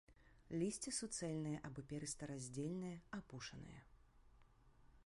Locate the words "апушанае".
3.21-3.81